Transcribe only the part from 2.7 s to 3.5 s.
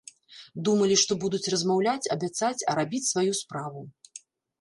а рабіць сваю